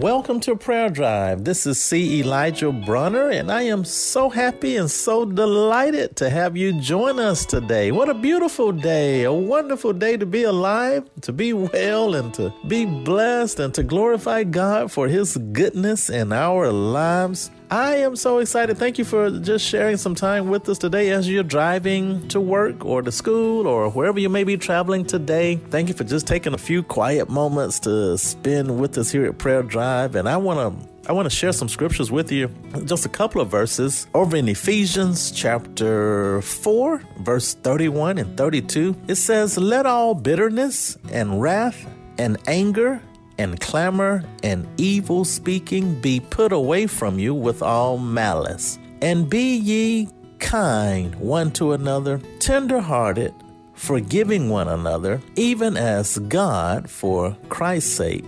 [0.00, 1.44] Welcome to Prayer Drive.
[1.44, 2.20] This is C.
[2.20, 7.44] Elijah Bronner, and I am so happy and so delighted to have you join us
[7.44, 7.92] today.
[7.92, 12.50] What a beautiful day, a wonderful day to be alive, to be well, and to
[12.66, 17.50] be blessed, and to glorify God for His goodness in our lives.
[17.70, 18.78] I am so excited.
[18.78, 22.84] Thank you for just sharing some time with us today as you're driving to work
[22.84, 25.54] or to school or wherever you may be traveling today.
[25.70, 29.38] Thank you for just taking a few quiet moments to spend with us here at
[29.38, 30.16] Prayer Drive.
[30.16, 32.50] And I want to I want to share some scriptures with you,
[32.86, 38.96] just a couple of verses over in Ephesians chapter 4, verse 31 and 32.
[39.06, 41.86] It says, Let all bitterness and wrath
[42.18, 43.00] and anger
[43.40, 48.78] and clamor and evil speaking be put away from you with all malice.
[49.00, 50.08] And be ye
[50.40, 53.32] kind one to another, tender hearted,
[53.72, 58.26] forgiving one another, even as God, for Christ's sake,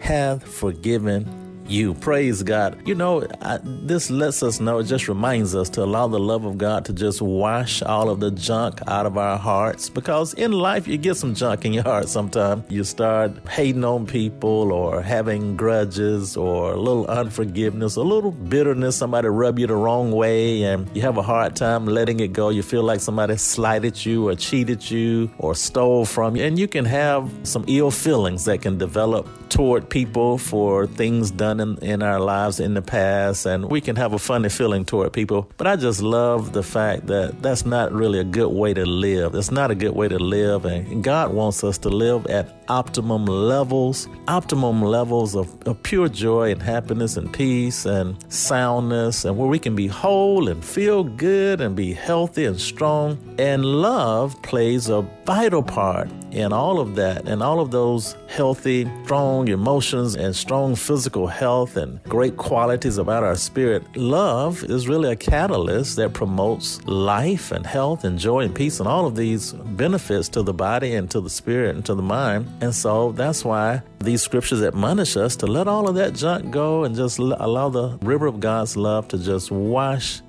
[0.00, 1.24] hath forgiven
[1.68, 1.94] you.
[1.94, 2.80] Praise God.
[2.86, 6.44] You know, I, this lets us know, it just reminds us to allow the love
[6.44, 9.88] of God to just wash all of the junk out of our hearts.
[9.88, 12.64] Because in life, you get some junk in your heart sometimes.
[12.70, 18.96] You start hating on people or having grudges or a little unforgiveness, a little bitterness.
[18.96, 22.48] Somebody rub you the wrong way and you have a hard time letting it go.
[22.48, 26.44] You feel like somebody slighted you or cheated you or stole from you.
[26.44, 31.78] And you can have some ill feelings that can develop toward people for things done
[31.82, 35.12] in, in our lives in the past, and we can have a funny feeling toward
[35.12, 35.50] people.
[35.56, 39.34] But I just love the fact that that's not really a good way to live.
[39.34, 43.26] It's not a good way to live, and God wants us to live at optimum
[43.26, 49.48] levels, optimum levels of, of pure joy and happiness and peace and soundness, and where
[49.48, 53.18] we can be whole and feel good and be healthy and strong.
[53.38, 58.90] And love plays a vital part in all of that and all of those healthy,
[59.04, 63.84] strong emotions and strong physical health and great qualities about our spirit.
[63.96, 68.88] Love is really a catalyst that promotes life and health and joy and peace and
[68.88, 72.50] all of these benefits to the body and to the spirit and to the mind.
[72.60, 76.84] And so that's why these scriptures admonish us to let all of that junk go
[76.84, 80.20] and just allow the river of God's love to just wash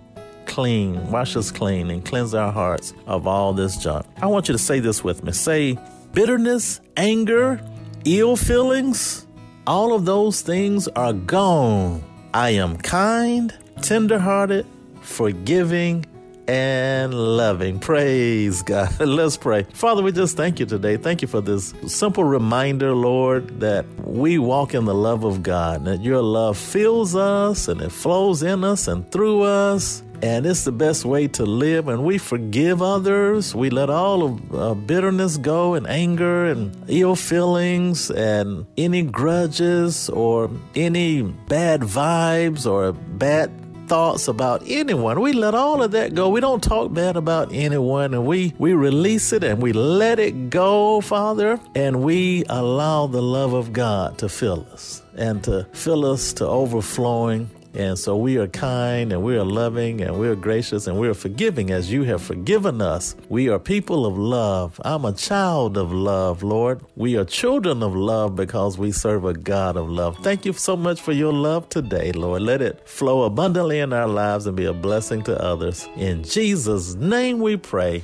[0.46, 4.03] clean, wash us clean, and cleanse our hearts of all this junk.
[4.24, 5.34] I want you to say this with me.
[5.34, 5.78] Say,
[6.14, 7.60] bitterness, anger,
[8.06, 9.28] ill feelings,
[9.68, 12.02] all of those things are gone.
[12.34, 14.66] I am kind, tenderhearted,
[15.02, 16.06] forgiving,
[16.48, 17.80] and loving.
[17.80, 18.98] Praise God.
[19.02, 19.64] Let's pray.
[19.74, 20.96] Father, we just thank you today.
[20.96, 25.84] Thank you for this simple reminder, Lord, that we walk in the love of God,
[25.84, 30.64] that your love fills us and it flows in us and through us and it's
[30.64, 31.90] the best way to live.
[31.90, 33.54] And we forgive others.
[33.54, 40.10] We let all of uh, bitterness go and anger and ill feelings and any grudges
[40.10, 43.52] or any bad vibes or bad
[43.90, 45.20] thoughts about anyone.
[45.20, 46.30] We let all of that go.
[46.30, 50.50] We don't talk bad about anyone and we, we release it and we let it
[50.50, 56.06] go, Father, and we allow the love of God to fill us and to fill
[56.06, 60.36] us to overflowing and so we are kind and we are loving and we are
[60.36, 63.16] gracious and we are forgiving as you have forgiven us.
[63.30, 64.80] We are people of love.
[64.86, 66.82] I'm a child of love, Lord.
[66.96, 70.18] We are children of love because we serve a God of love.
[70.20, 72.44] Thank you so much for your love today, Lord.
[72.44, 75.88] Let it flow abundantly in our lives and be a blessing to others.
[75.96, 78.04] In Jesus' name we pray.